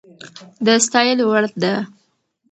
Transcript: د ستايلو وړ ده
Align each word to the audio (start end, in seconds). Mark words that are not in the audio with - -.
د 0.65 0.67
ستايلو 0.85 1.23
وړ 1.31 1.43
ده 1.61 1.73